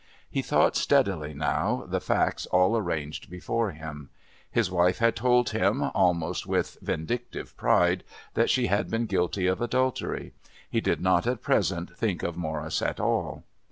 [0.27, 4.09] He thought steadily now, the facts all arranged before him.
[4.49, 8.03] His wife had told him, almost with vindictive pride,
[8.33, 10.33] that she had been guilty of adultery.
[10.67, 13.43] He did not at present think of Morris at all.